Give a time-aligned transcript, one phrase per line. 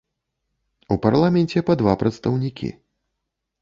[0.95, 2.77] У парламенце па два прадстаўнікі.